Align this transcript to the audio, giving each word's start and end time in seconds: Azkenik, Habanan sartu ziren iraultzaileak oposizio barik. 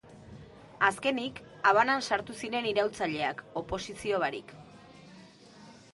Azkenik, 0.87 1.41
Habanan 1.71 2.01
sartu 2.09 2.37
ziren 2.41 2.69
iraultzaileak 2.71 3.45
oposizio 3.65 4.23
barik. 4.25 4.55